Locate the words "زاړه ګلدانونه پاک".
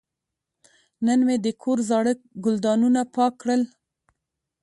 1.89-3.33